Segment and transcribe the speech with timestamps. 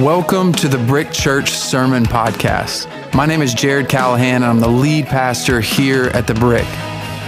[0.00, 2.88] Welcome to the Brick Church Sermon Podcast.
[3.12, 6.64] My name is Jared Callahan, and I'm the lead pastor here at the Brick.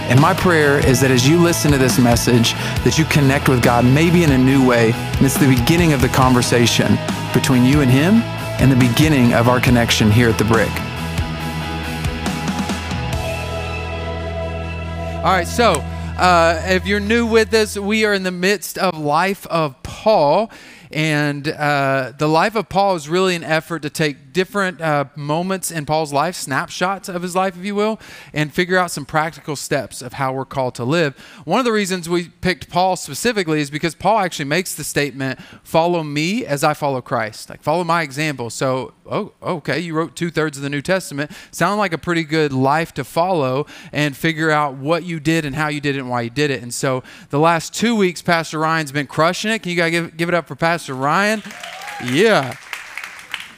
[0.09, 3.61] And my prayer is that as you listen to this message, that you connect with
[3.61, 4.91] God maybe in a new way.
[4.91, 6.97] And it's the beginning of the conversation
[7.31, 8.23] between you and Him
[8.59, 10.71] and the beginning of our connection here at the Brick.
[15.23, 15.73] All right, so
[16.17, 20.49] uh, if you're new with us, we are in the midst of Life of Paul.
[20.93, 25.71] And uh, the life of Paul is really an effort to take different uh, moments
[25.71, 27.99] in Paul's life, snapshots of his life, if you will,
[28.33, 31.17] and figure out some practical steps of how we're called to live.
[31.45, 35.39] One of the reasons we picked Paul specifically is because Paul actually makes the statement,
[35.63, 37.49] Follow me as I follow Christ.
[37.49, 38.49] Like, follow my example.
[38.49, 41.31] So, oh, okay, you wrote two thirds of the New Testament.
[41.51, 45.55] Sound like a pretty good life to follow and figure out what you did and
[45.55, 46.61] how you did it and why you did it.
[46.61, 49.59] And so, the last two weeks, Pastor Ryan's been crushing it.
[49.59, 50.73] Can you guys give, give it up for Pastor?
[50.73, 51.43] Pastor Ryan.
[52.03, 52.55] Yeah.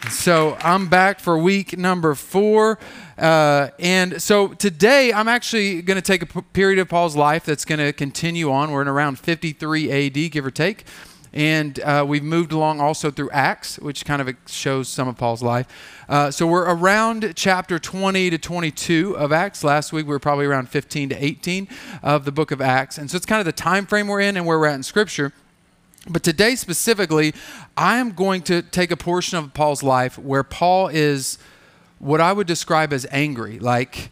[0.09, 2.77] So I'm back for week number four.
[3.17, 7.45] Uh, and so today I'm actually going to take a p- period of Paul's life
[7.45, 8.71] that's going to continue on.
[8.71, 10.85] We're in around 53 AD, give or take.
[11.33, 15.43] And uh, we've moved along also through Acts, which kind of shows some of Paul's
[15.43, 15.67] life.
[16.07, 19.63] Uh, so we're around chapter 20 to 22 of Acts.
[19.63, 21.67] Last week we were probably around 15 to 18
[22.03, 22.97] of the book of Acts.
[22.97, 24.83] And so it's kind of the time frame we're in and where we're at in
[24.83, 25.33] Scripture.
[26.07, 27.33] But today, specifically,
[27.75, 31.39] I am going to take a portion of Paul's life where Paul is
[31.97, 34.11] what I would describe as angry, like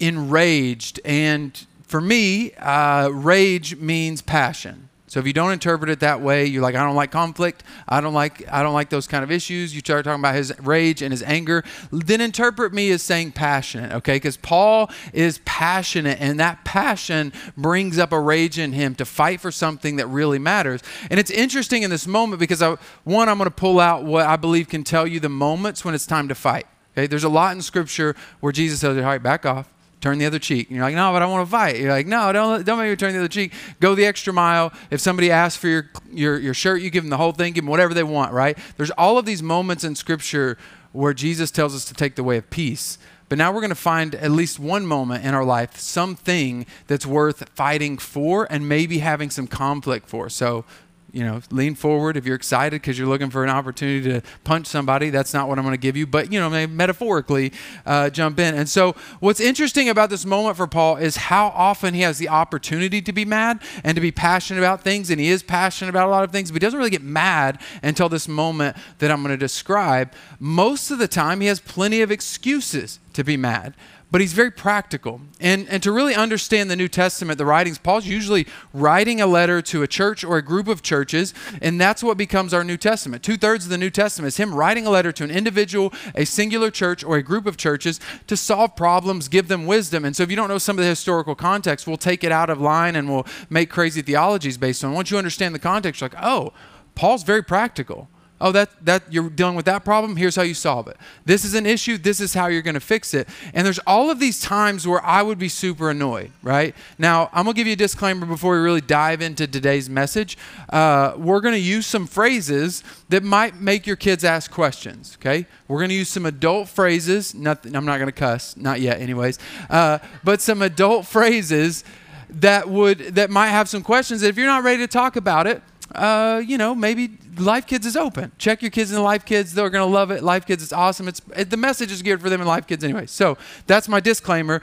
[0.00, 0.98] enraged.
[1.04, 4.85] And for me, uh, rage means passion.
[5.08, 7.62] So if you don't interpret it that way, you're like, I don't like conflict.
[7.88, 9.72] I don't like I don't like those kind of issues.
[9.72, 11.62] You start talking about his rage and his anger.
[11.92, 14.16] Then interpret me as saying passionate, okay?
[14.16, 19.40] Because Paul is passionate, and that passion brings up a rage in him to fight
[19.40, 20.82] for something that really matters.
[21.08, 24.26] And it's interesting in this moment because I, one, I'm going to pull out what
[24.26, 26.66] I believe can tell you the moments when it's time to fight.
[26.96, 29.72] Okay, there's a lot in Scripture where Jesus says, "All right, back off."
[30.06, 30.68] Turn the other cheek.
[30.68, 31.80] And you're like, no, but I want to fight.
[31.80, 33.52] You're like, no, don't, don't make me turn the other cheek.
[33.80, 34.72] Go the extra mile.
[34.88, 37.64] If somebody asks for your, your, your shirt, you give them the whole thing, give
[37.64, 38.56] them whatever they want, right?
[38.76, 40.58] There's all of these moments in Scripture
[40.92, 42.98] where Jesus tells us to take the way of peace.
[43.28, 47.04] But now we're going to find at least one moment in our life, something that's
[47.04, 50.28] worth fighting for and maybe having some conflict for.
[50.28, 50.64] So
[51.12, 54.66] you know, lean forward if you're excited because you're looking for an opportunity to punch
[54.66, 55.10] somebody.
[55.10, 57.52] That's not what I'm going to give you, but you know, metaphorically,
[57.84, 58.54] uh, jump in.
[58.54, 62.28] And so, what's interesting about this moment for Paul is how often he has the
[62.28, 66.08] opportunity to be mad and to be passionate about things, and he is passionate about
[66.08, 69.22] a lot of things, but he doesn't really get mad until this moment that I'm
[69.22, 70.12] going to describe.
[70.38, 73.74] Most of the time, he has plenty of excuses to be mad
[74.10, 75.20] but he's very practical.
[75.40, 79.60] And, and to really understand the New Testament, the writings, Paul's usually writing a letter
[79.62, 83.22] to a church or a group of churches, and that's what becomes our New Testament.
[83.22, 86.24] Two thirds of the New Testament is him writing a letter to an individual, a
[86.24, 90.04] singular church, or a group of churches to solve problems, give them wisdom.
[90.04, 92.48] And so if you don't know some of the historical context, we'll take it out
[92.48, 94.92] of line and we'll make crazy theologies based on.
[94.92, 94.94] it.
[94.94, 96.52] Once you understand the context, you're like, oh,
[96.94, 98.08] Paul's very practical.
[98.38, 100.16] Oh, that, that you're dealing with that problem.
[100.16, 100.98] Here's how you solve it.
[101.24, 101.96] This is an issue.
[101.96, 103.28] This is how you're going to fix it.
[103.54, 106.74] And there's all of these times where I would be super annoyed, right?
[106.98, 110.36] Now, I'm going to give you a disclaimer before we really dive into today's message.
[110.68, 115.46] Uh, we're going to use some phrases that might make your kids ask questions, okay?
[115.66, 117.34] We're going to use some adult phrases.
[117.34, 119.38] Nothing, I'm not going to cuss, not yet, anyways.
[119.70, 121.84] Uh, but some adult phrases
[122.28, 124.22] that would that might have some questions.
[124.22, 125.62] If you're not ready to talk about it,
[125.96, 128.32] uh, you know, maybe Life Kids is open.
[128.38, 130.22] Check your kids in Life Kids; they're gonna love it.
[130.22, 131.08] Life Kids is awesome.
[131.08, 133.06] It's it, the message is geared for them in Life Kids anyway.
[133.06, 133.36] So
[133.66, 134.62] that's my disclaimer.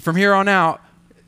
[0.00, 0.80] From here on out,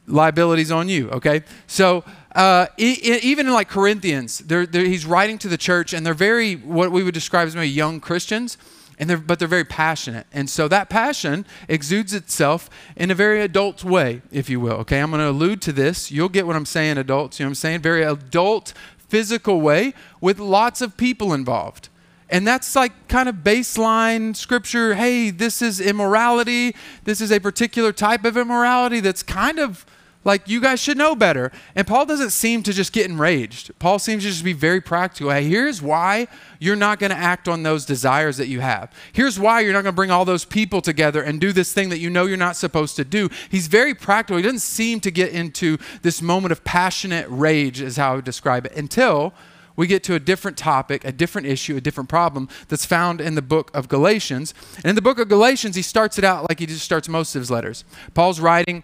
[0.06, 1.10] liabilities on you.
[1.10, 2.04] Okay, so.
[2.32, 6.54] Uh, even in like Corinthians, they're, they're, he's writing to the church, and they're very
[6.54, 8.56] what we would describe as maybe young Christians
[9.00, 10.26] and they're, but they're very passionate.
[10.30, 14.74] And so that passion exudes itself in a very adult way, if you will.
[14.74, 16.12] Okay, I'm going to allude to this.
[16.12, 17.40] You'll get what I'm saying, adults.
[17.40, 17.80] You know what I'm saying?
[17.80, 18.74] Very adult
[19.10, 21.88] physical way with lots of people involved.
[22.30, 24.94] And that's like kind of baseline scripture.
[24.94, 26.76] Hey, this is immorality.
[27.02, 29.84] This is a particular type of immorality that's kind of
[30.22, 31.50] like, you guys should know better.
[31.74, 33.70] And Paul doesn't seem to just get enraged.
[33.78, 35.30] Paul seems to just be very practical.
[35.30, 36.28] Hey, here's why
[36.58, 38.92] you're not going to act on those desires that you have.
[39.12, 41.88] Here's why you're not going to bring all those people together and do this thing
[41.88, 43.30] that you know you're not supposed to do.
[43.48, 44.36] He's very practical.
[44.36, 48.24] He doesn't seem to get into this moment of passionate rage, is how I would
[48.26, 49.32] describe it, until
[49.74, 53.36] we get to a different topic, a different issue, a different problem that's found in
[53.36, 54.52] the book of Galatians.
[54.76, 57.34] And in the book of Galatians, he starts it out like he just starts most
[57.34, 57.84] of his letters.
[58.12, 58.82] Paul's writing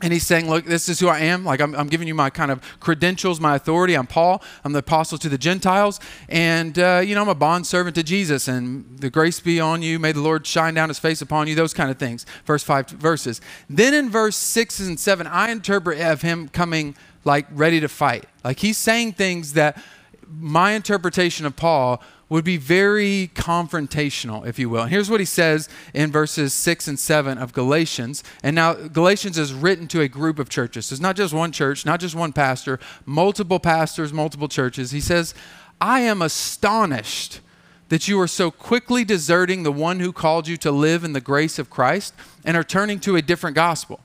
[0.00, 1.44] and he's saying, Look, this is who I am.
[1.44, 3.94] Like, I'm, I'm, giving you my kind of credentials, my authority.
[3.94, 4.42] I'm Paul.
[4.64, 5.98] I'm the apostle to the Gentiles.
[6.28, 8.46] And, uh, you know, I'm a bond servant to Jesus.
[8.46, 9.98] And the grace be on you.
[9.98, 11.54] May the Lord shine down his face upon you.
[11.56, 12.26] Those kind of things.
[12.44, 13.40] Verse 5 verses.
[13.68, 16.94] Then in verse 6 and 7, I interpret of him coming
[17.24, 18.26] like ready to fight.
[18.44, 19.82] Like, he's saying things that
[20.28, 24.82] my interpretation of Paul would be very confrontational, if you will.
[24.82, 28.22] And here's what he says in verses 6 and 7 of Galatians.
[28.42, 30.86] And now, Galatians is written to a group of churches.
[30.86, 34.90] So it's not just one church, not just one pastor, multiple pastors, multiple churches.
[34.90, 35.34] He says,
[35.80, 37.40] I am astonished
[37.88, 41.20] that you are so quickly deserting the one who called you to live in the
[41.20, 42.12] grace of Christ
[42.44, 44.00] and are turning to a different gospel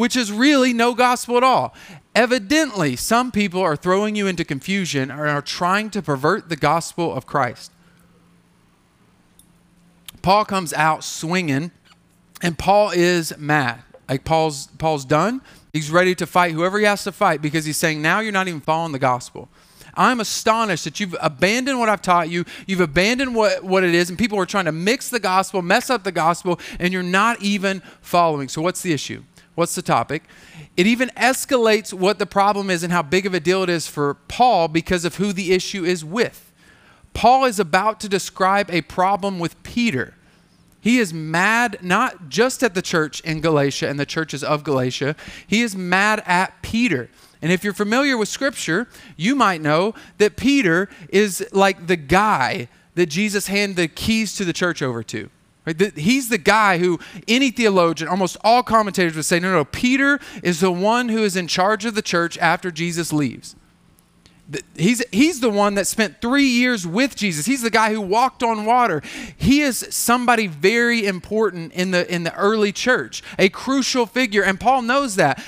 [0.00, 1.74] which is really no gospel at all.
[2.14, 7.12] Evidently, some people are throwing you into confusion and are trying to pervert the gospel
[7.12, 7.70] of Christ.
[10.22, 11.70] Paul comes out swinging,
[12.40, 13.82] and Paul is mad.
[14.08, 15.42] Like Paul's Paul's done.
[15.74, 18.48] He's ready to fight whoever he has to fight because he's saying, now you're not
[18.48, 19.50] even following the gospel.
[19.94, 22.46] I'm astonished that you've abandoned what I've taught you.
[22.66, 25.90] You've abandoned what, what it is, and people are trying to mix the gospel, mess
[25.90, 28.48] up the gospel, and you're not even following.
[28.48, 29.22] So, what's the issue?
[29.60, 30.22] What's the topic?
[30.74, 33.86] It even escalates what the problem is and how big of a deal it is
[33.86, 36.50] for Paul because of who the issue is with.
[37.12, 40.14] Paul is about to describe a problem with Peter.
[40.80, 45.14] He is mad not just at the church in Galatia and the churches of Galatia,
[45.46, 47.10] he is mad at Peter.
[47.42, 52.68] And if you're familiar with Scripture, you might know that Peter is like the guy
[52.94, 55.28] that Jesus handed the keys to the church over to.
[55.66, 55.96] Right?
[55.96, 56.98] He's the guy who
[57.28, 61.36] any theologian, almost all commentators would say, no, no, Peter is the one who is
[61.36, 63.56] in charge of the church after Jesus leaves.
[64.74, 67.46] He's, he's the one that spent three years with Jesus.
[67.46, 69.00] He's the guy who walked on water.
[69.36, 74.42] He is somebody very important in the, in the early church, a crucial figure.
[74.42, 75.40] And Paul knows that.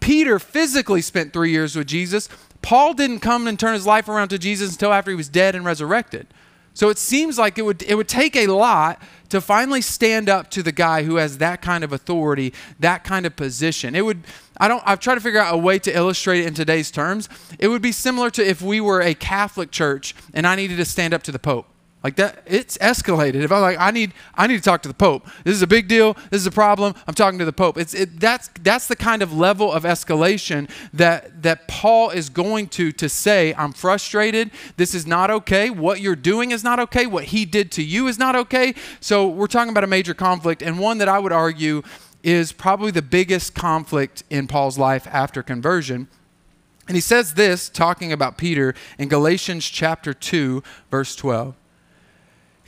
[0.00, 2.28] Peter physically spent three years with Jesus.
[2.60, 5.54] Paul didn't come and turn his life around to Jesus until after he was dead
[5.54, 6.26] and resurrected.
[6.74, 10.50] So it seems like it would, it would take a lot to finally stand up
[10.50, 13.94] to the guy who has that kind of authority, that kind of position.
[13.94, 14.24] It would,
[14.58, 17.28] I don't, I've tried to figure out a way to illustrate it in today's terms.
[17.58, 20.84] It would be similar to if we were a Catholic church and I needed to
[20.84, 21.69] stand up to the Pope.
[22.02, 23.42] Like that, it's escalated.
[23.42, 25.28] If I'm like, I need, I need to talk to the Pope.
[25.44, 26.14] This is a big deal.
[26.30, 26.94] This is a problem.
[27.06, 27.76] I'm talking to the Pope.
[27.76, 32.68] It's it, that's that's the kind of level of escalation that that Paul is going
[32.68, 33.52] to to say.
[33.54, 34.50] I'm frustrated.
[34.78, 35.68] This is not okay.
[35.68, 37.04] What you're doing is not okay.
[37.04, 38.74] What he did to you is not okay.
[39.00, 41.82] So we're talking about a major conflict, and one that I would argue
[42.22, 46.08] is probably the biggest conflict in Paul's life after conversion.
[46.88, 51.54] And he says this, talking about Peter in Galatians chapter 2, verse 12.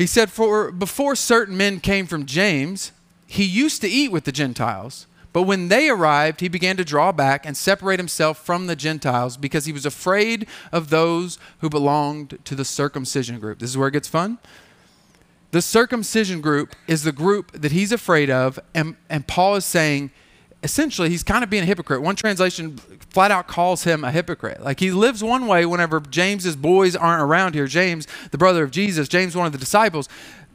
[0.03, 2.91] He said, For before certain men came from James,
[3.29, 5.07] he used to eat with the Gentiles.
[5.33, 9.37] But when they arrived, he began to draw back and separate himself from the Gentiles
[9.37, 13.61] because he was afraid of those who belonged to the circumcision group.
[13.61, 14.39] This is where it gets fun.
[15.53, 20.11] The circumcision group is the group that he's afraid of, and, and Paul is saying,
[20.63, 22.03] essentially, he's kind of being a hypocrite.
[22.03, 22.79] One translation
[23.11, 24.63] flat out calls him a hypocrite.
[24.63, 27.67] Like he lives one way whenever James's boys aren't around here.
[27.67, 30.09] James, the brother of Jesus, James, one of the disciples,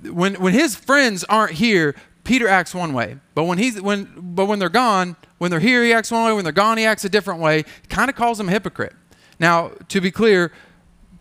[0.04, 3.18] when when his friends aren't here, Peter acts one way.
[3.36, 6.34] But when he's when but when they're gone, when they're here, he acts one way.
[6.34, 7.66] When they're gone, he acts a different way.
[7.90, 8.94] Kind of calls him a hypocrite.
[9.40, 10.52] Now, to be clear,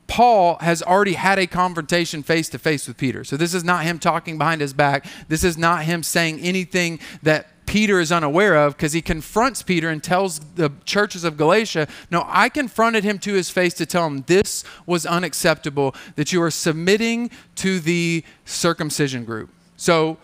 [0.06, 3.24] Paul has already had a confrontation face to face with Peter.
[3.24, 5.06] So this is not him talking behind his back.
[5.28, 9.90] This is not him saying anything that Peter is unaware of because he confronts Peter
[9.90, 14.06] and tells the churches of Galatia, No, I confronted him to his face to tell
[14.06, 19.50] him this was unacceptable, that you are submitting to the circumcision group.
[19.76, 20.18] So,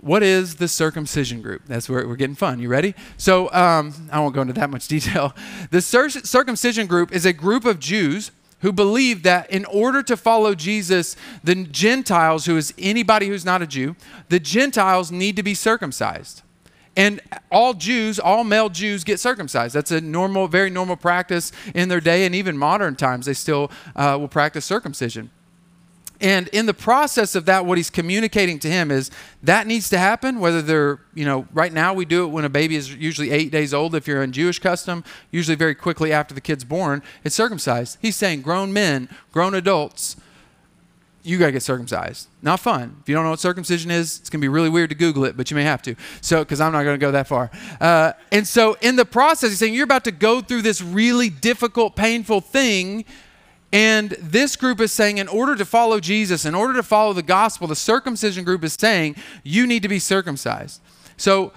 [0.00, 1.62] what is the circumcision group?
[1.66, 2.60] That's where we're getting fun.
[2.60, 2.94] You ready?
[3.16, 5.34] So, um, I won't go into that much detail.
[5.70, 10.16] The cir- circumcision group is a group of Jews who believe that in order to
[10.16, 13.94] follow Jesus, the Gentiles, who is anybody who's not a Jew,
[14.28, 16.42] the Gentiles need to be circumcised.
[16.98, 17.20] And
[17.52, 19.72] all Jews, all male Jews get circumcised.
[19.72, 23.70] That's a normal, very normal practice in their day, and even modern times, they still
[23.94, 25.30] uh, will practice circumcision.
[26.20, 29.12] And in the process of that, what he's communicating to him is
[29.44, 32.48] that needs to happen, whether they're, you know, right now we do it when a
[32.48, 33.94] baby is usually eight days old.
[33.94, 37.98] If you're in Jewish custom, usually very quickly after the kid's born, it's circumcised.
[38.02, 40.16] He's saying grown men, grown adults,
[41.22, 42.28] you got to get circumcised.
[42.42, 42.96] Not fun.
[43.02, 45.24] If you don't know what circumcision is, it's going to be really weird to Google
[45.24, 45.94] it, but you may have to.
[46.20, 47.50] So, because I'm not going to go that far.
[47.80, 51.28] Uh, and so, in the process, he's saying you're about to go through this really
[51.28, 53.04] difficult, painful thing.
[53.72, 57.22] And this group is saying, in order to follow Jesus, in order to follow the
[57.22, 60.80] gospel, the circumcision group is saying, you need to be circumcised.
[61.16, 61.52] So,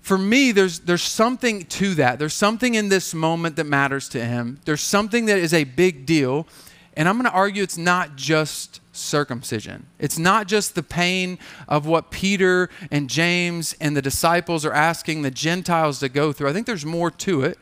[0.00, 2.18] for me, there's, there's something to that.
[2.18, 4.60] There's something in this moment that matters to him.
[4.66, 6.46] There's something that is a big deal.
[6.94, 9.86] And I'm going to argue it's not just circumcision.
[9.98, 15.22] It's not just the pain of what Peter and James and the disciples are asking
[15.22, 16.48] the Gentiles to go through.
[16.48, 17.58] I think there's more to it.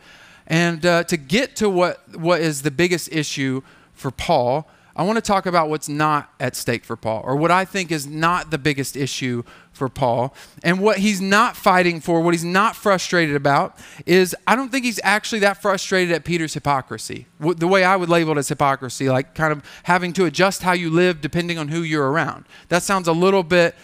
[0.47, 3.63] And uh, to get to what, what is the biggest issue
[3.95, 7.51] for Paul, I want to talk about what's not at stake for Paul, or what
[7.51, 10.35] I think is not the biggest issue for Paul.
[10.63, 14.85] And what he's not fighting for, what he's not frustrated about, is I don't think
[14.85, 17.27] he's actually that frustrated at Peter's hypocrisy.
[17.41, 20.73] The way I would label it as hypocrisy, like kind of having to adjust how
[20.73, 22.45] you live depending on who you're around.
[22.69, 23.75] That sounds a little bit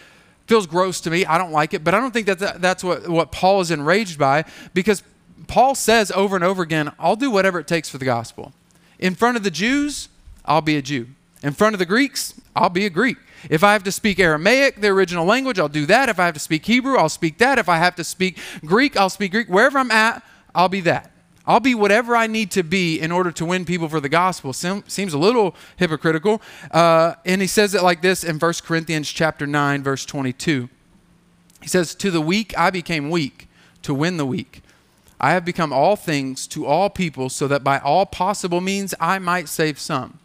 [0.47, 1.27] feels gross to me.
[1.27, 4.19] I don't like it, but I don't think that that's what, what Paul is enraged
[4.19, 5.03] by because
[5.47, 8.53] Paul says over and over again, I'll do whatever it takes for the gospel.
[8.99, 10.09] In front of the Jews,
[10.49, 11.07] I'll be a Jew.
[11.43, 13.19] In front of the Greeks, I'll be a Greek.
[13.49, 16.09] If I have to speak Aramaic, the original language, I'll do that.
[16.09, 17.59] If I have to speak Hebrew, I'll speak that.
[17.59, 19.49] If I have to speak Greek, I'll speak Greek.
[19.49, 20.25] Wherever I'm at,
[20.55, 21.12] I'll be that.
[21.47, 24.52] I'll be whatever I need to be in order to win people for the gospel.
[24.52, 26.43] Seems a little hypocritical.
[26.71, 30.69] Uh, and he says it like this in 1 Corinthians chapter 9, verse 22.
[31.62, 33.49] He says, To the weak I became weak
[33.83, 34.62] to win the weak.
[35.21, 39.19] I have become all things to all people so that by all possible means I
[39.19, 40.19] might save some.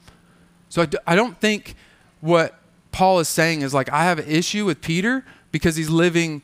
[0.74, 1.76] So I d- I don't think
[2.20, 2.60] what
[2.92, 6.42] Paul is saying is like, I have an issue with Peter because he's living,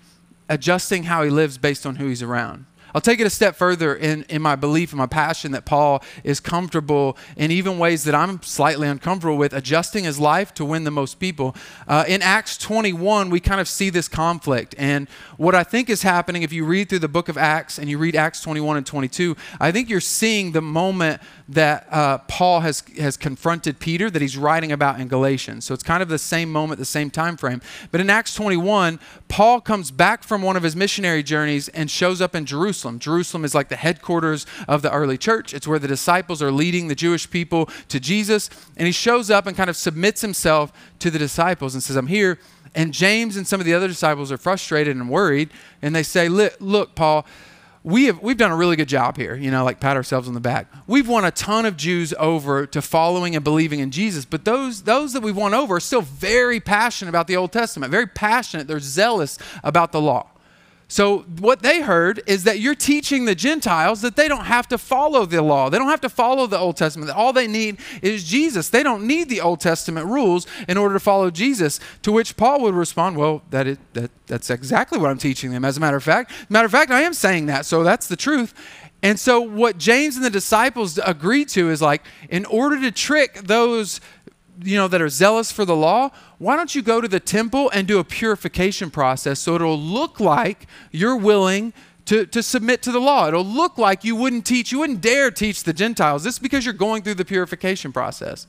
[0.47, 2.67] adjusting how he lives based on who he's around.
[2.93, 6.03] I'll take it a step further in, in my belief and my passion that Paul
[6.23, 10.83] is comfortable in even ways that I'm slightly uncomfortable with, adjusting his life to win
[10.83, 11.55] the most people.
[11.87, 14.75] Uh, in Acts 21, we kind of see this conflict.
[14.77, 17.89] And what I think is happening, if you read through the book of Acts and
[17.89, 22.61] you read Acts 21 and 22, I think you're seeing the moment that uh, Paul
[22.61, 25.65] has, has confronted Peter that he's writing about in Galatians.
[25.65, 27.61] So it's kind of the same moment, the same time frame.
[27.91, 32.21] But in Acts 21, Paul comes back from one of his missionary journeys and shows
[32.21, 32.78] up in Jerusalem.
[32.79, 32.99] Jerusalem.
[32.99, 35.53] Jerusalem is like the headquarters of the early church.
[35.53, 38.49] It's where the disciples are leading the Jewish people to Jesus.
[38.77, 42.07] And he shows up and kind of submits himself to the disciples and says, I'm
[42.07, 42.39] here.
[42.73, 45.49] And James and some of the other disciples are frustrated and worried.
[45.81, 47.25] And they say, Look, Paul,
[47.83, 50.33] we have we've done a really good job here, you know, like pat ourselves on
[50.33, 50.71] the back.
[50.85, 54.83] We've won a ton of Jews over to following and believing in Jesus, but those
[54.83, 58.67] those that we've won over are still very passionate about the Old Testament, very passionate.
[58.67, 60.27] They're zealous about the law.
[60.91, 64.77] So, what they heard is that you're teaching the Gentiles that they don't have to
[64.79, 65.69] follow the law.
[65.69, 67.09] They don't have to follow the Old Testament.
[67.09, 68.69] That all they need is Jesus.
[68.69, 71.79] They don't need the Old Testament rules in order to follow Jesus.
[72.01, 75.63] To which Paul would respond, Well, that is, that, that's exactly what I'm teaching them.
[75.63, 77.67] As a matter of fact, matter of fact, I am saying that.
[77.67, 78.55] So, that's the truth.
[79.01, 83.35] And so, what James and the disciples agreed to is like, in order to trick
[83.43, 84.01] those
[84.61, 87.69] you know that are zealous for the law why don't you go to the temple
[87.73, 91.73] and do a purification process so it'll look like you're willing
[92.09, 93.27] to, to submit to the law?
[93.27, 96.23] It'll look like you wouldn't teach you wouldn't dare teach the gentiles.
[96.23, 98.47] This is because you're going through the purification process.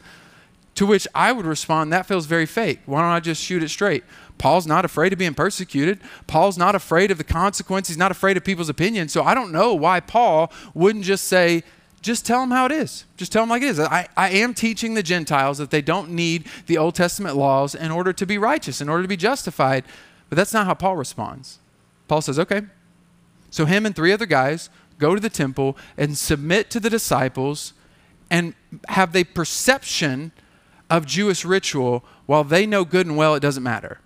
[0.76, 2.80] To which i would respond that feels very fake.
[2.86, 4.02] Why don't i just shoot it straight?
[4.38, 6.00] Paul's not afraid of being persecuted.
[6.26, 9.12] Paul's not afraid of the consequences he's not afraid of people's opinions.
[9.12, 11.62] So i don't know why paul wouldn't just say
[12.02, 13.04] just tell them how it is.
[13.16, 13.80] Just tell them like it is.
[13.80, 17.90] I, I am teaching the Gentiles that they don't need the Old Testament laws in
[17.90, 19.84] order to be righteous, in order to be justified.
[20.28, 21.58] But that's not how Paul responds.
[22.08, 22.62] Paul says, okay.
[23.50, 27.74] So him and three other guys go to the temple and submit to the disciples
[28.30, 28.54] and
[28.88, 30.32] have the perception
[30.88, 34.00] of Jewish ritual while they know good and well it doesn't matter.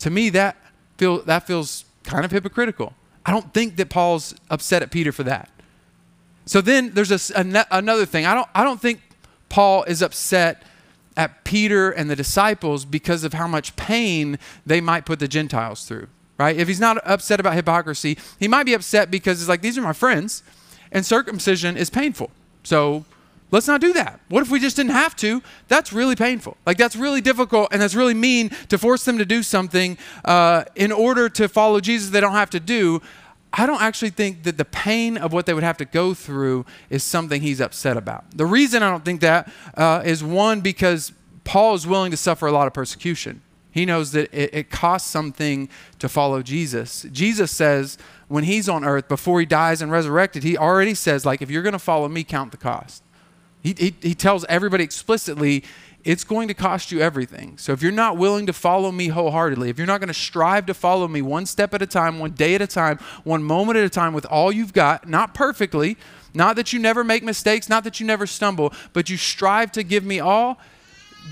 [0.00, 0.56] To me, that,
[0.98, 2.94] feel, that feels kind of hypocritical.
[3.24, 5.50] I don't think that Paul's upset at Peter for that.
[6.46, 8.24] So then there's a, a, another thing.
[8.24, 9.00] I don't, I don't think
[9.48, 10.62] Paul is upset
[11.16, 15.84] at Peter and the disciples because of how much pain they might put the Gentiles
[15.86, 16.56] through, right?
[16.56, 19.82] If he's not upset about hypocrisy, he might be upset because it's like, these are
[19.82, 20.42] my friends,
[20.92, 22.30] and circumcision is painful.
[22.62, 23.06] So
[23.50, 24.20] let's not do that.
[24.28, 25.42] What if we just didn't have to?
[25.68, 26.56] That's really painful.
[26.66, 30.64] Like, that's really difficult, and that's really mean to force them to do something uh,
[30.74, 33.00] in order to follow Jesus they don't have to do.
[33.52, 36.66] I don't actually think that the pain of what they would have to go through
[36.90, 38.24] is something he's upset about.
[38.36, 41.12] The reason I don't think that uh, is one, because
[41.44, 43.40] Paul is willing to suffer a lot of persecution.
[43.70, 47.06] He knows that it, it costs something to follow Jesus.
[47.12, 47.98] Jesus says
[48.28, 51.62] when he's on earth, before he dies and resurrected, he already says, like, if you're
[51.62, 53.02] going to follow me, count the cost.
[53.62, 55.64] He, he, he tells everybody explicitly,
[56.06, 57.58] it's going to cost you everything.
[57.58, 60.64] So if you're not willing to follow me wholeheartedly, if you're not going to strive
[60.66, 63.76] to follow me one step at a time, one day at a time, one moment
[63.76, 65.96] at a time with all you've got, not perfectly,
[66.32, 69.82] not that you never make mistakes, not that you never stumble, but you strive to
[69.82, 70.58] give me all,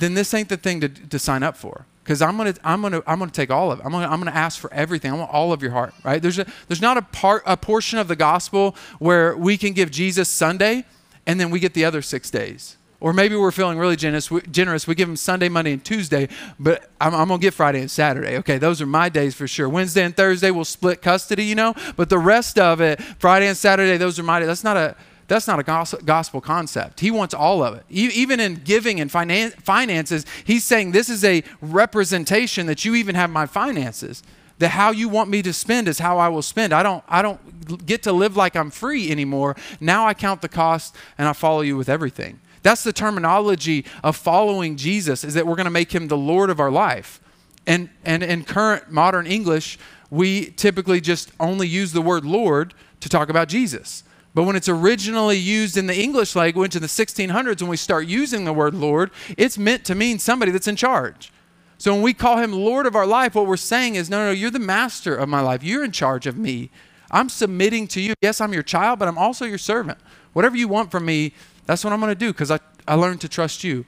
[0.00, 1.87] then this ain't the thing to, to sign up for.
[2.02, 3.87] because I'm gonna I'm gonna I'm gonna take all of it.
[3.87, 5.12] I'm gonna I'm gonna ask for everything.
[5.12, 6.21] I want all of your heart, right?
[6.21, 9.90] There's a there's not a part a portion of the gospel where we can give
[9.90, 10.85] Jesus Sunday
[11.26, 12.76] and then we get the other six days.
[13.04, 14.30] Or maybe we're feeling really generous.
[14.30, 14.87] We, generous.
[14.87, 16.26] We give him Sunday, Monday, and Tuesday,
[16.58, 18.38] but I'm, I'm going to get Friday and Saturday.
[18.38, 19.68] Okay, those are my days for sure.
[19.68, 23.58] Wednesday and Thursday, we'll split custody, you know, but the rest of it, Friday and
[23.58, 24.49] Saturday, those are my days.
[24.49, 24.96] That's not a,
[25.28, 25.62] that's not a
[26.02, 27.00] gospel concept.
[27.00, 27.84] He wants all of it.
[27.90, 33.28] Even in giving and finances, he's saying this is a representation that you even have
[33.28, 34.23] my finances.
[34.61, 36.73] That how you want me to spend is how I will spend.
[36.73, 39.56] I don't I don't get to live like I'm free anymore.
[39.78, 42.40] Now I count the cost and I follow you with everything.
[42.64, 46.49] That's the terminology of following Jesus is that we're going to make him the Lord
[46.49, 47.21] of our life.
[47.66, 49.78] And and in current modern English,
[50.11, 54.02] we typically just only use the word Lord to talk about Jesus.
[54.33, 58.06] But when it's originally used in the English language in the 1600s, when we start
[58.06, 61.30] using the word Lord, it's meant to mean somebody that's in charge.
[61.76, 64.30] So when we call him Lord of our life, what we're saying is, no, no,
[64.33, 65.62] you're the master of my life.
[65.62, 66.71] You're in charge of me.
[67.11, 68.14] I'm submitting to you.
[68.23, 69.99] Yes, I'm your child, but I'm also your servant.
[70.33, 71.33] Whatever you want from me,
[71.66, 73.85] that's what I'm going to do because I, I learned to trust you.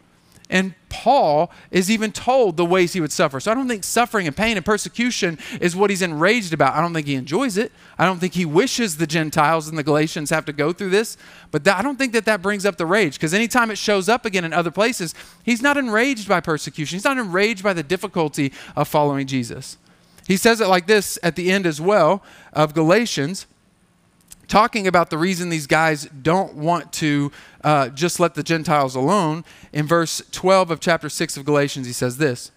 [0.48, 3.40] And Paul is even told the ways he would suffer.
[3.40, 6.74] So I don't think suffering and pain and persecution is what he's enraged about.
[6.74, 7.72] I don't think he enjoys it.
[7.98, 11.16] I don't think he wishes the Gentiles and the Galatians have to go through this.
[11.50, 14.08] But that, I don't think that that brings up the rage because anytime it shows
[14.08, 16.94] up again in other places, he's not enraged by persecution.
[16.94, 19.78] He's not enraged by the difficulty of following Jesus.
[20.28, 23.46] He says it like this at the end as well of Galatians
[24.48, 27.32] talking about the reason these guys don't want to
[27.66, 31.92] uh, just let the Gentiles alone, in verse 12 of chapter 6 of Galatians, he
[31.92, 32.52] says this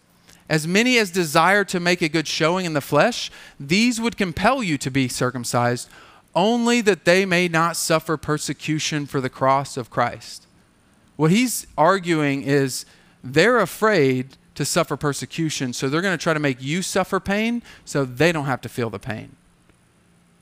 [0.48, 4.62] As many as desire to make a good showing in the flesh, these would compel
[4.62, 5.90] you to be circumcised,
[6.36, 10.46] only that they may not suffer persecution for the cross of Christ.
[11.16, 12.86] What he's arguing is
[13.24, 17.64] they're afraid to suffer persecution, so they're going to try to make you suffer pain
[17.84, 19.36] so they don't have to feel the pain.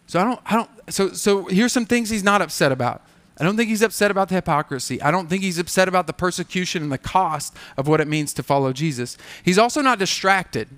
[0.08, 3.02] So I don't, I don't, so, so here's some things he's not upset about.
[3.40, 5.02] I don't think he's upset about the hypocrisy.
[5.02, 8.34] I don't think he's upset about the persecution and the cost of what it means
[8.34, 9.18] to follow Jesus.
[9.44, 10.70] He's also not distracted.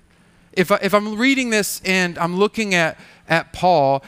[0.52, 4.04] If, I, if I'm reading this and I'm looking at, at Paul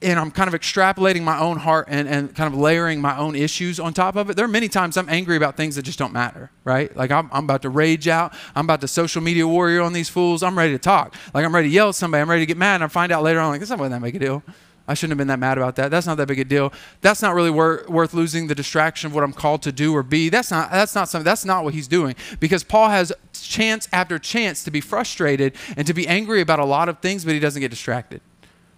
[0.00, 3.34] and I'm kind of extrapolating my own heart and, and kind of layering my own
[3.34, 5.98] issues on top of it, there are many times I'm angry about things that just
[5.98, 6.94] don't matter, right?
[6.96, 8.34] Like I'm, I'm about to rage out.
[8.54, 10.42] I'm about to social media warrior on these fools.
[10.42, 11.14] I'm ready to talk.
[11.34, 12.22] Like I'm ready to yell at somebody.
[12.22, 12.76] I'm ready to get mad.
[12.76, 14.42] And I find out later on, like, this not that big a deal.
[14.86, 15.90] I shouldn't have been that mad about that.
[15.90, 16.72] That's not that big a deal.
[17.00, 20.02] That's not really wor- worth losing the distraction of what I'm called to do or
[20.02, 20.28] be.
[20.28, 24.18] That's not that's not something that's not what he's doing because Paul has chance after
[24.18, 27.40] chance to be frustrated and to be angry about a lot of things, but he
[27.40, 28.20] doesn't get distracted.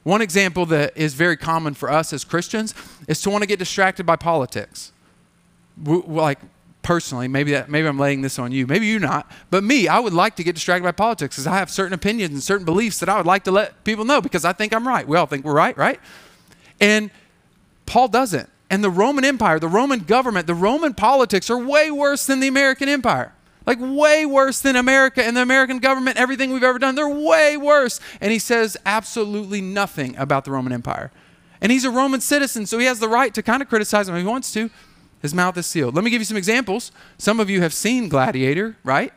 [0.04, 2.74] One example that is very common for us as Christians
[3.08, 4.92] is to want to get distracted by politics.
[5.82, 6.38] We, like
[6.87, 8.64] personally, maybe that, maybe I'm laying this on you.
[8.64, 11.57] Maybe you're not, but me, I would like to get distracted by politics because I
[11.57, 14.44] have certain opinions and certain beliefs that I would like to let people know because
[14.44, 15.07] I think I'm right.
[15.07, 15.99] We all think we're right, right?
[16.81, 17.11] And
[17.87, 18.49] Paul doesn't.
[18.70, 22.46] And the Roman Empire, the Roman government, the Roman politics are way worse than the
[22.46, 23.33] American Empire.
[23.66, 26.94] Like, way worse than America and the American government, everything we've ever done.
[26.94, 27.99] They're way worse.
[28.20, 31.11] And he says absolutely nothing about the Roman Empire.
[31.61, 34.14] And he's a Roman citizen, so he has the right to kind of criticize them
[34.14, 34.70] if he wants to.
[35.22, 35.94] His mouth is sealed.
[35.94, 36.92] Let me give you some examples.
[37.18, 39.12] Some of you have seen Gladiator, right?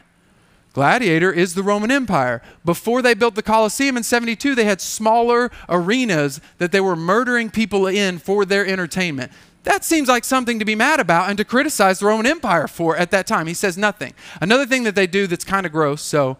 [0.73, 2.41] Gladiator is the Roman Empire.
[2.63, 7.49] Before they built the Colosseum in 72, they had smaller arenas that they were murdering
[7.49, 9.31] people in for their entertainment.
[9.63, 12.95] That seems like something to be mad about and to criticize the Roman Empire for
[12.95, 13.47] at that time.
[13.47, 14.13] He says nothing.
[14.39, 16.37] Another thing that they do that's kind of gross, so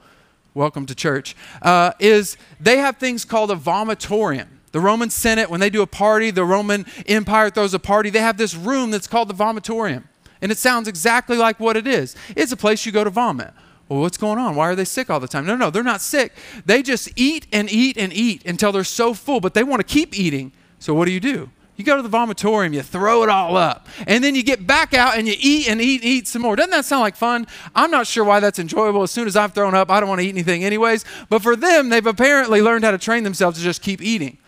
[0.54, 4.59] welcome to church, uh, is they have things called a vomitorium.
[4.72, 8.20] The Roman Senate, when they do a party, the Roman Empire throws a party, they
[8.20, 10.04] have this room that's called the vomitorium.
[10.42, 13.54] And it sounds exactly like what it is it's a place you go to vomit.
[13.90, 14.56] Well, what's going on?
[14.56, 15.48] Why are they sick all the time?
[15.48, 16.34] No, no, they're not sick.
[16.64, 19.84] They just eat and eat and eat until they're so full, but they want to
[19.84, 20.52] keep eating.
[20.78, 21.50] So what do you do?
[21.80, 24.94] You go to the vomitorium, you throw it all up, and then you get back
[24.94, 26.58] out and you eat and eat and eat some more.
[26.58, 27.48] Doesn't that sound like fun?
[27.74, 29.02] I'm not sure why that's enjoyable.
[29.02, 31.06] As soon as I've thrown up, I don't want to eat anything anyways.
[31.30, 34.39] But for them, they've apparently learned how to train themselves to just keep eating,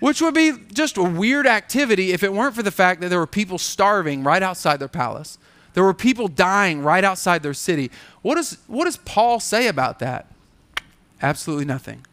[0.00, 3.18] which would be just a weird activity if it weren't for the fact that there
[3.18, 5.38] were people starving right outside their palace.
[5.74, 7.90] There were people dying right outside their city.
[8.22, 10.26] What, is, what does Paul say about that?
[11.20, 12.04] Absolutely nothing.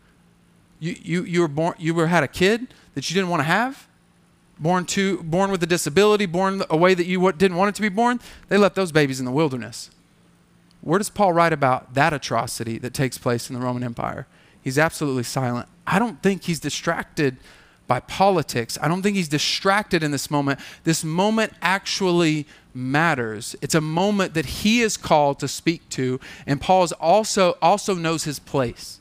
[0.80, 3.46] You, you, you, were born, you were, had a kid that you didn't want to
[3.46, 3.88] have?
[4.60, 7.82] born to born with a disability, born a way that you didn't want it to
[7.82, 9.90] be born, they left those babies in the wilderness.
[10.82, 14.28] Where does Paul write about that atrocity that takes place in the Roman Empire?
[14.62, 15.68] He's absolutely silent.
[15.86, 17.38] I don't think he's distracted
[17.88, 18.78] by politics.
[18.82, 20.60] I don't think he's distracted in this moment.
[20.84, 23.56] This moment actually matters.
[23.62, 28.24] It's a moment that he is called to speak to, and Paul also also knows
[28.24, 29.00] his place.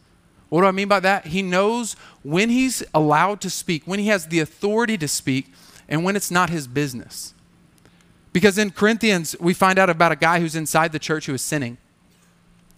[0.49, 1.29] What do I mean by that?
[1.29, 5.53] He knows when he's allowed to speak, when he has the authority to speak,
[5.89, 7.35] and when it's not his business.
[8.33, 11.43] Because in Corinthians, we find out about a guy who's inside the church who is
[11.43, 11.77] sinning.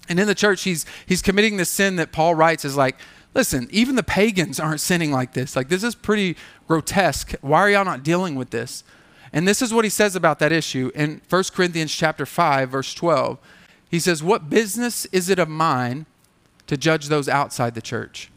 [0.08, 2.96] And in the church, he's, he's committing this sin that Paul writes is like,
[3.36, 5.54] listen, even the pagans aren't sinning like this.
[5.54, 7.34] Like, this is pretty grotesque.
[7.42, 8.82] Why are y'all not dealing with this?
[9.30, 12.94] And this is what he says about that issue in 1 Corinthians chapter 5, verse
[12.94, 13.38] 12.
[13.90, 16.06] He says, What business is it of mine
[16.66, 18.30] to judge those outside the church?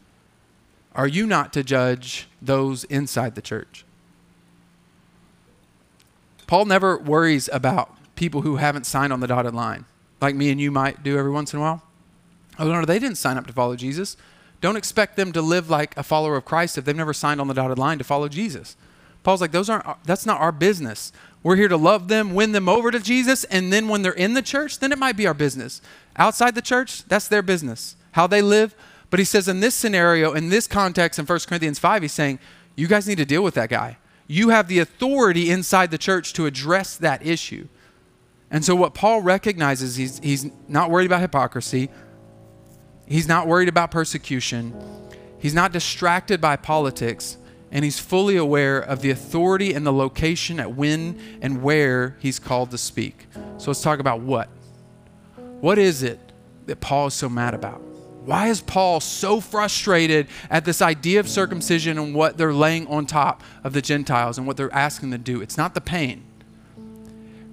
[0.94, 3.86] Are you not to judge those inside the church?
[6.46, 9.86] Paul never worries about people who haven't signed on the dotted line,
[10.20, 11.82] like me and you might do every once in a while.
[12.58, 14.18] Oh, no, they didn't sign up to follow Jesus.
[14.60, 17.48] Don't expect them to live like a follower of Christ if they've never signed on
[17.48, 18.76] the dotted line to follow Jesus.
[19.22, 21.12] Paul's like, those aren't, that's not our business.
[21.42, 24.34] We're here to love them, win them over to Jesus, and then when they're in
[24.34, 25.80] the church, then it might be our business.
[26.16, 27.96] Outside the church, that's their business.
[28.12, 28.74] How they live.
[29.08, 32.38] But he says in this scenario, in this context in 1 Corinthians 5, he's saying,
[32.76, 33.96] you guys need to deal with that guy
[34.30, 37.66] you have the authority inside the church to address that issue.
[38.48, 41.90] And so, what Paul recognizes, he's, he's not worried about hypocrisy,
[43.10, 44.74] he's not worried about persecution,
[45.38, 47.36] he's not distracted by politics,
[47.70, 52.38] and he's fully aware of the authority and the location at when and where he's
[52.38, 53.26] called to speak.
[53.58, 54.48] So, let's talk about what.
[55.60, 56.18] What is it
[56.66, 57.82] that Paul is so mad about?
[58.24, 63.06] Why is Paul so frustrated at this idea of circumcision and what they're laying on
[63.06, 65.40] top of the Gentiles and what they're asking them to do?
[65.40, 66.24] It's not the pain.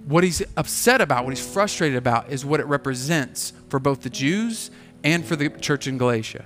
[0.05, 4.09] What he's upset about, what he's frustrated about, is what it represents for both the
[4.09, 4.71] Jews
[5.07, 6.45] and for the church in Galatia.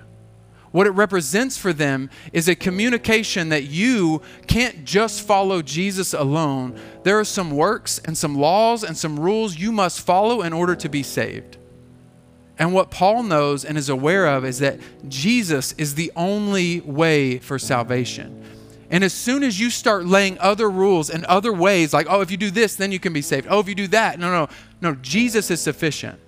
[0.72, 6.80] What it represents for them is a communication that you can't just follow Jesus alone.
[7.04, 10.76] There are some works and some laws and some rules you must follow in order
[10.76, 11.58] to be saved.
[12.60, 17.40] And what Paul knows and is aware of is that Jesus is the only way
[17.40, 18.44] for salvation.
[18.92, 22.30] And as soon as you start laying other rules and other ways, like, oh, if
[22.30, 23.48] you do this, then you can be saved.
[23.50, 24.48] Oh, if you do that, no, no,
[24.82, 26.20] no, Jesus is sufficient.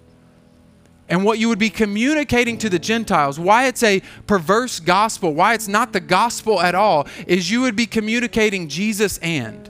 [1.14, 5.54] And what you would be communicating to the Gentiles, why it's a perverse gospel, why
[5.54, 9.70] it's not the gospel at all, is you would be communicating Jesus and.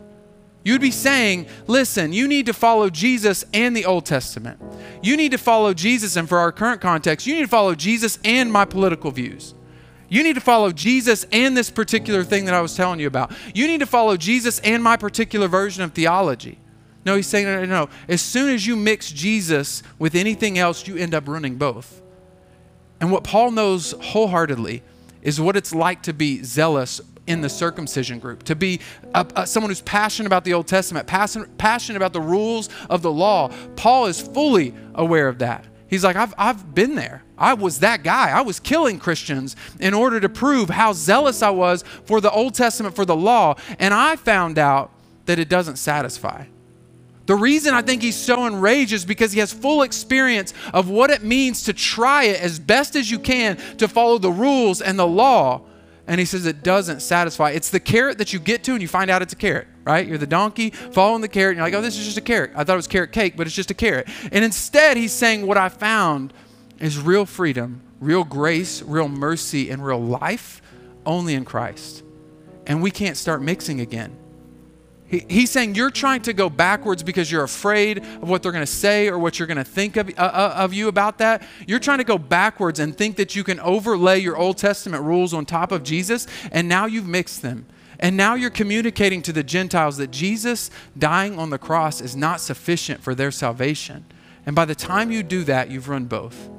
[0.64, 4.58] You'd be saying, listen, you need to follow Jesus and the Old Testament.
[5.02, 8.20] You need to follow Jesus, and for our current context, you need to follow Jesus
[8.24, 9.54] and my political views.
[10.08, 13.34] You need to follow Jesus and this particular thing that I was telling you about.
[13.54, 16.58] You need to follow Jesus and my particular version of theology.
[17.06, 17.90] No, he's saying, no, no, no.
[18.08, 22.02] As soon as you mix Jesus with anything else, you end up ruining both.
[23.02, 24.84] And what Paul knows wholeheartedly
[25.22, 28.80] is what it's like to be zealous in the circumcision group, to be
[29.14, 33.02] a, a, someone who's passionate about the Old Testament, passionate, passionate about the rules of
[33.02, 33.50] the law.
[33.76, 35.66] Paul is fully aware of that.
[35.88, 37.24] He's like, I've, I've been there.
[37.38, 38.32] I was that guy.
[38.32, 42.56] I was killing Christians in order to prove how zealous I was for the Old
[42.56, 43.56] Testament, for the law.
[43.80, 44.92] And I found out
[45.26, 46.46] that it doesn't satisfy.
[47.26, 51.10] The reason I think he's so enraged is because he has full experience of what
[51.10, 55.00] it means to try it as best as you can to follow the rules and
[55.00, 55.62] the law
[56.08, 57.52] and he says it doesn't satisfy.
[57.52, 60.06] It's the carrot that you get to and you find out it's a carrot, right?
[60.06, 62.52] You're the donkey following the carrot and you're like, oh, this is just a carrot.
[62.56, 64.08] I thought it was carrot cake, but it's just a carrot.
[64.32, 66.34] And instead, he's saying, what I found
[66.80, 70.62] is real freedom, real grace, real mercy, and real life
[71.06, 72.04] only in Christ.
[72.68, 74.18] And we can't start mixing again.
[75.14, 78.66] He, he's saying you're trying to go backwards because you're afraid of what they're going
[78.66, 81.44] to say or what you're going to think of, uh, uh, of you about that.
[81.68, 85.32] You're trying to go backwards and think that you can overlay your Old Testament rules
[85.32, 87.68] on top of Jesus, and now you've mixed them.
[88.00, 92.42] And now you're communicating to the Gentiles that Jesus dying on the cross is not
[92.42, 94.06] sufficient for their salvation.
[94.48, 96.50] And by the time you do that, you've run both.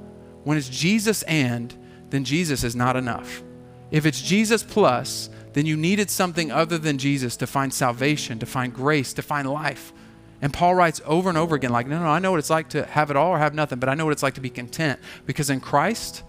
[0.44, 1.74] When it's Jesus and,
[2.10, 3.42] then Jesus is not enough.
[3.90, 8.46] If it's Jesus plus, then you needed something other than Jesus to find salvation, to
[8.46, 9.92] find grace, to find life.
[10.42, 12.68] And Paul writes over and over again, like, no, no, I know what it's like
[12.70, 14.50] to have it all or have nothing, but I know what it's like to be
[14.50, 16.22] content because in Christ,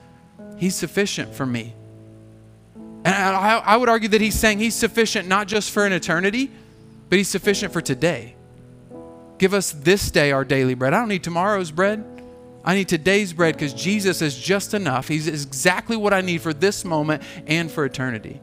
[0.58, 1.74] He's sufficient for me.
[2.76, 6.52] And I, I would argue that He's saying He's sufficient not just for an eternity,
[7.10, 8.36] but He's sufficient for today.
[9.38, 10.94] Give us this day our daily bread.
[10.94, 12.06] I don't need tomorrow's bread.
[12.64, 15.08] I need today's bread because Jesus is just enough.
[15.08, 18.40] He's exactly what I need for this moment and for eternity.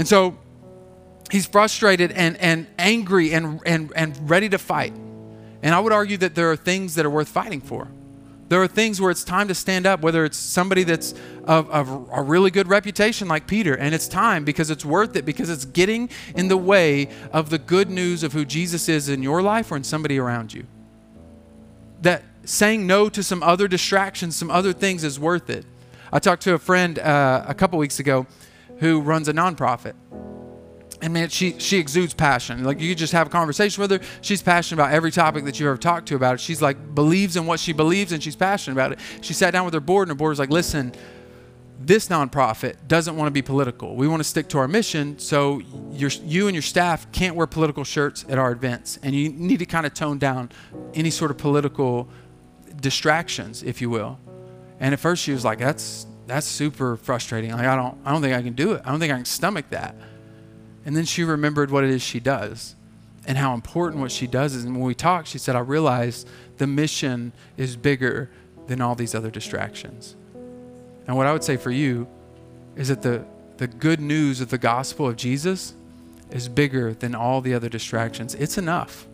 [0.00, 0.38] And so
[1.30, 4.94] he's frustrated and, and angry and, and, and ready to fight.
[5.62, 7.86] And I would argue that there are things that are worth fighting for.
[8.48, 11.12] There are things where it's time to stand up, whether it's somebody that's
[11.44, 15.26] of, of, a really good reputation like Peter, and it's time because it's worth it,
[15.26, 19.22] because it's getting in the way of the good news of who Jesus is in
[19.22, 20.66] your life or in somebody around you.
[22.00, 25.66] That saying no to some other distractions, some other things is worth it.
[26.10, 28.26] I talked to a friend uh, a couple weeks ago
[28.80, 29.94] who runs a nonprofit
[31.02, 32.64] and man, she she exudes passion.
[32.64, 34.00] Like you just have a conversation with her.
[34.20, 36.40] She's passionate about every topic that you ever talked to about it.
[36.40, 38.98] She's like believes in what she believes and she's passionate about it.
[39.22, 40.92] She sat down with her board and her board was like, listen,
[41.78, 43.96] this nonprofit doesn't want to be political.
[43.96, 45.18] We want to stick to our mission.
[45.18, 49.30] So your, you and your staff can't wear political shirts at our events, and you
[49.30, 50.50] need to kind of tone down
[50.92, 52.10] any sort of political
[52.80, 54.18] distractions, if you will.
[54.78, 57.50] And at first she was like, that's that's super frustrating.
[57.52, 58.82] Like I don't I don't think I can do it.
[58.84, 59.94] I don't think I can stomach that.
[60.84, 62.74] And then she remembered what it is she does
[63.26, 64.64] and how important what she does is.
[64.64, 68.30] And when we talked, she said, I realized the mission is bigger
[68.66, 70.16] than all these other distractions.
[71.06, 72.06] And what I would say for you
[72.76, 73.24] is that the,
[73.58, 75.74] the good news of the gospel of Jesus
[76.30, 78.34] is bigger than all the other distractions.
[78.34, 79.06] It's enough,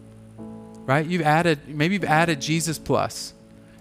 [0.85, 1.05] right?
[1.05, 3.33] You've added, maybe you've added Jesus plus.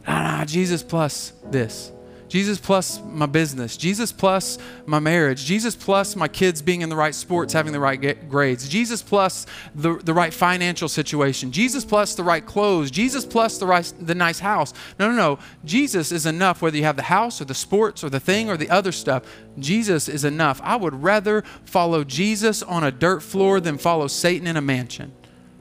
[0.07, 1.91] Ah, Jesus plus this.
[2.35, 6.95] Jesus plus my business, Jesus plus my marriage, Jesus plus my kids being in the
[6.97, 12.13] right sports, having the right grades, Jesus plus the, the right financial situation, Jesus plus
[12.13, 14.73] the right clothes, Jesus plus the, right, the nice house.
[14.99, 15.39] No, no, no.
[15.63, 18.57] Jesus is enough whether you have the house or the sports or the thing or
[18.57, 19.23] the other stuff.
[19.57, 20.59] Jesus is enough.
[20.61, 25.13] I would rather follow Jesus on a dirt floor than follow Satan in a mansion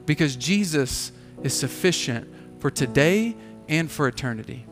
[0.05, 2.27] because Jesus is sufficient
[2.59, 3.33] for today
[3.69, 4.65] and for eternity.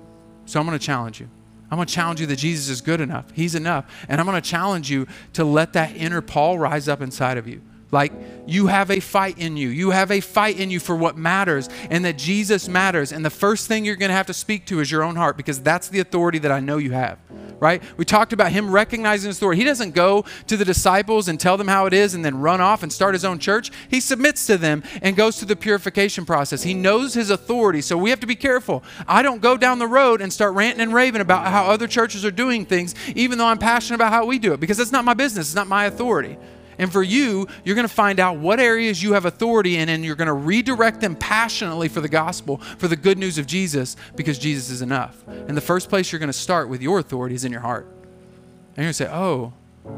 [0.43, 1.29] So I'm going to challenge you.
[1.71, 3.31] I'm going to challenge you that Jesus is good enough.
[3.31, 3.85] He's enough.
[4.07, 7.47] And I'm going to challenge you to let that inner Paul rise up inside of
[7.47, 7.61] you.
[7.93, 8.11] Like
[8.47, 9.69] you have a fight in you.
[9.69, 13.11] You have a fight in you for what matters and that Jesus matters.
[13.11, 15.37] And the first thing you're going to have to speak to is your own heart
[15.37, 17.19] because that's the authority that I know you have.
[17.59, 17.81] Right?
[17.95, 19.61] We talked about him recognizing his authority.
[19.61, 22.59] He doesn't go to the disciples and tell them how it is and then run
[22.59, 23.71] off and start his own church.
[23.87, 26.63] He submits to them and goes through the purification process.
[26.63, 27.79] He knows his authority.
[27.79, 28.83] So we have to be careful.
[29.07, 32.25] I don't go down the road and start ranting and raving about how other churches
[32.25, 35.05] are doing things, even though I'm passionate about how we do it, because that's not
[35.05, 35.47] my business.
[35.47, 36.37] It's not my authority.
[36.77, 40.03] And for you, you're going to find out what areas you have authority in, and
[40.03, 43.95] you're going to redirect them passionately for the gospel, for the good news of Jesus,
[44.15, 45.23] because Jesus is enough.
[45.27, 47.85] And the first place you're going to start with your authority is in your heart.
[47.85, 49.53] And you're going to say, Oh,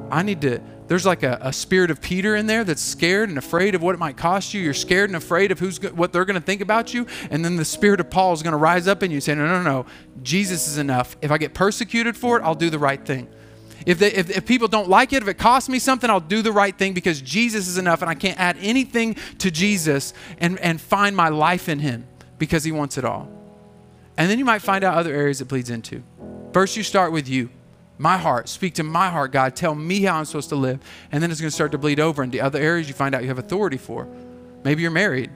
[0.09, 0.61] I need to.
[0.87, 3.95] There's like a, a, spirit of Peter in there that's scared and afraid of what
[3.95, 4.61] it might cost you.
[4.61, 7.07] You're scared and afraid of who's what they're going to think about you.
[7.31, 9.47] And then the spirit of Paul is going to rise up in you, saying, No,
[9.47, 9.85] no, no.
[10.21, 11.17] Jesus is enough.
[11.21, 13.27] If I get persecuted for it, I'll do the right thing.
[13.85, 16.41] If, they, if, if people don't like it, if it costs me something, I'll do
[16.41, 20.59] the right thing because Jesus is enough and I can't add anything to Jesus and,
[20.59, 22.07] and find my life in Him
[22.39, 23.29] because He wants it all.
[24.17, 26.03] And then you might find out other areas it bleeds into.
[26.53, 27.49] First, you start with you,
[27.97, 28.49] my heart.
[28.49, 29.55] Speak to my heart, God.
[29.55, 30.79] Tell me how I'm supposed to live.
[31.11, 33.21] And then it's going to start to bleed over into other areas you find out
[33.21, 34.07] you have authority for.
[34.63, 35.29] Maybe you're married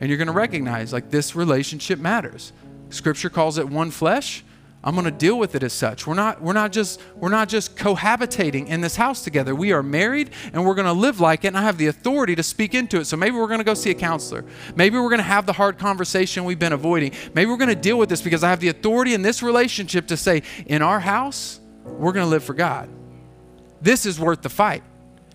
[0.00, 2.52] and you're going to recognize like this relationship matters.
[2.88, 4.42] Scripture calls it one flesh.
[4.82, 6.06] I'm going to deal with it as such.
[6.06, 9.54] We're not, we're not just, we're not just cohabitating in this house together.
[9.54, 12.34] We are married and we're going to live like it, and I have the authority
[12.36, 13.04] to speak into it.
[13.04, 14.42] So maybe we're going to go see a counselor.
[14.74, 17.12] Maybe we're going to have the hard conversation we've been avoiding.
[17.34, 20.06] Maybe we're going to deal with this because I have the authority in this relationship
[20.06, 22.88] to say, in our house, we're going to live for God.
[23.82, 24.82] This is worth the fight.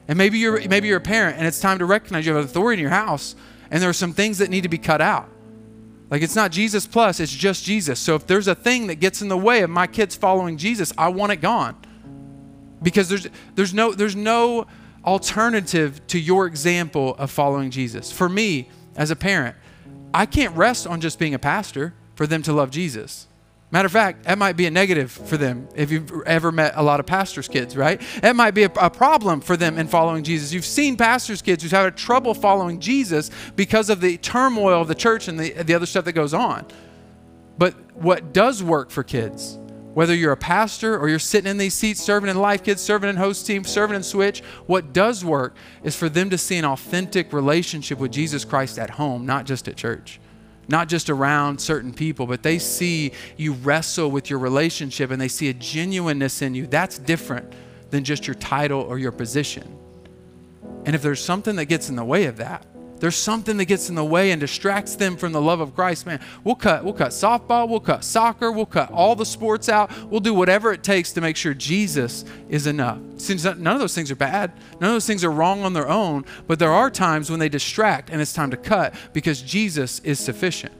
[0.07, 2.81] And maybe you're, maybe you're a parent and it's time to recognize you have authority
[2.81, 3.35] in your house,
[3.69, 5.29] and there are some things that need to be cut out.
[6.09, 7.99] Like it's not Jesus plus, it's just Jesus.
[7.99, 10.93] So if there's a thing that gets in the way of my kids following Jesus,
[10.97, 11.75] I want it gone.
[12.81, 14.67] Because there's there's no there's no
[15.03, 18.11] alternative to your example of following Jesus.
[18.11, 19.55] For me, as a parent,
[20.13, 23.27] I can't rest on just being a pastor for them to love Jesus.
[23.75, 26.81] Matter of fact, that might be a negative for them if you've ever met a
[26.81, 28.01] lot of pastors' kids, right?
[28.21, 30.53] That might be a, a, problem for them in following Jesus.
[30.53, 34.95] You've seen pastors' kids who've had trouble following Jesus because of the turmoil of the
[34.95, 36.65] church and the, the other stuff that goes on.
[37.57, 39.59] But what does work for kids,
[39.93, 43.09] whether you're a pastor or you're sitting in these seats serving in Life Kids, serving
[43.09, 46.63] in Host Team, serving in Switch, what does work is for them to see an
[46.63, 50.21] authentic relationship with Jesus Christ at home, not just at church
[50.67, 55.27] not just around certain people, but they see you wrestle with your relationship and they
[55.27, 56.67] see a genuineness in you.
[56.67, 57.53] That's different
[57.91, 59.77] than just your title or your position.
[60.85, 62.65] And if there's something that gets in the way of that,
[62.99, 66.05] there's something that gets in the way and distracts them from the love of Christ,
[66.05, 69.91] man, we'll cut we'll cut softball, we'll cut soccer, we'll cut all the sports out.
[70.09, 72.99] We'll do whatever it takes to make sure Jesus is enough.
[73.17, 75.87] Since none of those things are bad, none of those things are wrong on their
[75.87, 79.99] own, but there are times when they distract and it's time to cut because Jesus
[79.99, 80.73] is sufficient.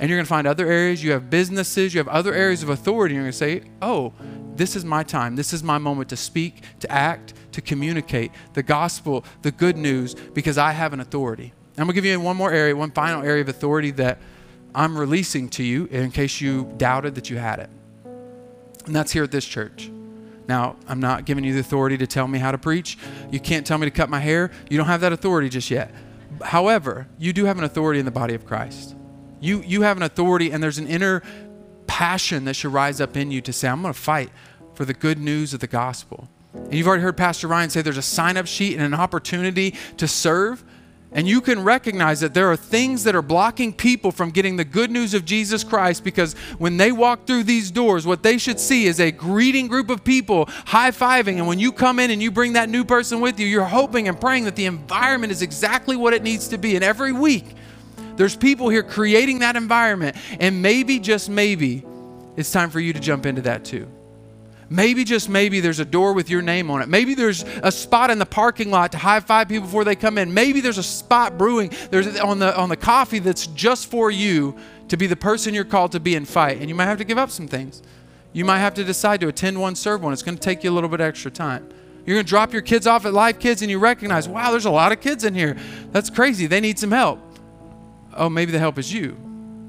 [0.00, 1.02] And you're going to find other areas.
[1.02, 3.16] You have businesses, you have other areas of authority.
[3.16, 4.12] And you're going to say, oh,
[4.58, 5.36] this is my time.
[5.36, 10.14] This is my moment to speak, to act, to communicate the gospel, the good news,
[10.14, 11.52] because I have an authority.
[11.76, 14.18] I'm going to give you one more area, one final area of authority that
[14.74, 17.70] I'm releasing to you in case you doubted that you had it.
[18.86, 19.90] And that's here at this church.
[20.48, 22.98] Now, I'm not giving you the authority to tell me how to preach.
[23.30, 24.50] You can't tell me to cut my hair.
[24.68, 25.94] You don't have that authority just yet.
[26.42, 28.96] However, you do have an authority in the body of Christ.
[29.40, 31.22] You, you have an authority, and there's an inner
[31.86, 34.30] passion that should rise up in you to say, I'm going to fight
[34.78, 36.28] for the good news of the gospel.
[36.54, 39.74] And you've already heard Pastor Ryan say there's a sign up sheet and an opportunity
[39.96, 40.62] to serve.
[41.10, 44.64] And you can recognize that there are things that are blocking people from getting the
[44.64, 48.60] good news of Jesus Christ because when they walk through these doors, what they should
[48.60, 51.38] see is a greeting group of people high fiving.
[51.38, 54.06] And when you come in and you bring that new person with you, you're hoping
[54.06, 56.76] and praying that the environment is exactly what it needs to be.
[56.76, 57.46] And every week,
[58.14, 60.16] there's people here creating that environment.
[60.38, 61.84] And maybe, just maybe,
[62.36, 63.88] it's time for you to jump into that too.
[64.70, 66.88] Maybe, just maybe, there's a door with your name on it.
[66.88, 70.18] Maybe there's a spot in the parking lot to high five people before they come
[70.18, 70.34] in.
[70.34, 74.56] Maybe there's a spot brewing there's on the, on the coffee that's just for you
[74.88, 76.58] to be the person you're called to be and fight.
[76.58, 77.82] And you might have to give up some things.
[78.34, 80.12] You might have to decide to attend one, serve one.
[80.12, 81.66] It's going to take you a little bit extra time.
[82.04, 84.64] You're going to drop your kids off at Live Kids and you recognize, wow, there's
[84.66, 85.56] a lot of kids in here.
[85.92, 86.46] That's crazy.
[86.46, 87.20] They need some help.
[88.14, 89.16] Oh, maybe the help is you.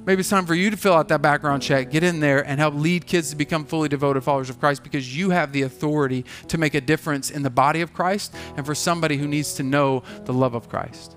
[0.05, 2.59] Maybe it's time for you to fill out that background check, get in there, and
[2.59, 6.25] help lead kids to become fully devoted followers of Christ because you have the authority
[6.47, 9.63] to make a difference in the body of Christ and for somebody who needs to
[9.63, 11.15] know the love of Christ.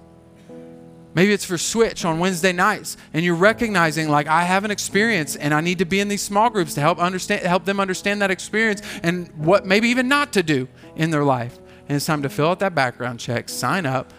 [1.15, 5.37] Maybe it's for Switch on Wednesday nights, and you're recognizing like I have an experience,
[5.37, 8.23] and I need to be in these small groups to help understand, help them understand
[8.23, 11.59] that experience, and what maybe even not to do in their life.
[11.89, 14.13] And it's time to fill out that background check, sign up,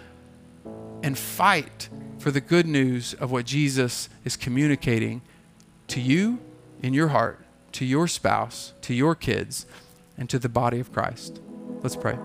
[1.01, 1.89] and fight
[2.23, 5.21] for the good news of what Jesus is communicating
[5.89, 6.39] to you
[6.81, 7.37] in your heart,
[7.73, 9.65] to your spouse, to your kids,
[10.17, 11.41] and to the body of Christ.
[11.81, 12.17] Let's pray.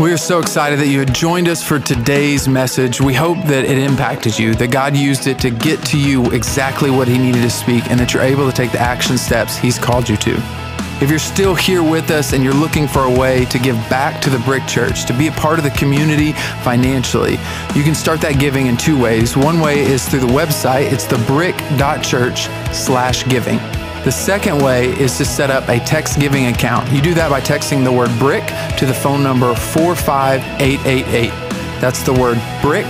[0.00, 3.00] We are so excited that you had joined us for today's message.
[3.00, 6.90] We hope that it impacted you, that God used it to get to you exactly
[6.90, 9.78] what He needed to speak, and that you're able to take the action steps He's
[9.78, 10.63] called you to.
[11.00, 14.22] If you're still here with us and you're looking for a way to give back
[14.22, 17.32] to the Brick Church, to be a part of the community financially,
[17.74, 19.36] you can start that giving in two ways.
[19.36, 20.92] One way is through the website.
[20.92, 23.58] It's thebrick.church slash giving.
[24.04, 26.90] The second way is to set up a text giving account.
[26.92, 28.46] You do that by texting the word brick
[28.78, 31.30] to the phone number 45888.
[31.80, 32.88] That's the word brick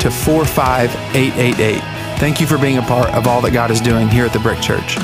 [0.00, 1.82] to 45888.
[2.20, 4.38] Thank you for being a part of all that God is doing here at the
[4.38, 4.96] Brick Church.